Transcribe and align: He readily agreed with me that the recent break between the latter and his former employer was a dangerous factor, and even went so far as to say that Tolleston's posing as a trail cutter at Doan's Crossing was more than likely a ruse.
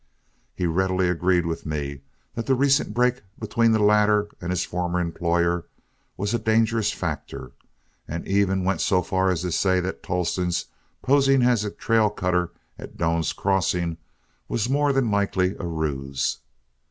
He 0.55 0.65
readily 0.65 1.09
agreed 1.09 1.45
with 1.45 1.63
me 1.63 2.01
that 2.33 2.47
the 2.47 2.55
recent 2.55 2.91
break 2.91 3.21
between 3.37 3.71
the 3.71 3.83
latter 3.83 4.29
and 4.41 4.49
his 4.49 4.65
former 4.65 4.99
employer 4.99 5.65
was 6.17 6.33
a 6.33 6.39
dangerous 6.39 6.91
factor, 6.91 7.51
and 8.07 8.27
even 8.27 8.63
went 8.63 8.81
so 8.81 9.03
far 9.03 9.29
as 9.29 9.41
to 9.43 9.51
say 9.51 9.79
that 9.79 10.01
Tolleston's 10.01 10.65
posing 11.03 11.43
as 11.43 11.63
a 11.63 11.69
trail 11.69 12.09
cutter 12.09 12.49
at 12.79 12.97
Doan's 12.97 13.31
Crossing 13.31 13.97
was 14.47 14.67
more 14.67 14.91
than 14.91 15.11
likely 15.11 15.55
a 15.59 15.67
ruse. 15.67 16.39